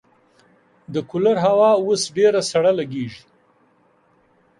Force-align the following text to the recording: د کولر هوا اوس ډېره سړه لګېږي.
د 0.93 0.95
کولر 1.09 1.37
هوا 1.47 1.71
اوس 1.83 2.01
ډېره 2.17 2.41
سړه 2.51 2.71
لګېږي. 2.79 3.23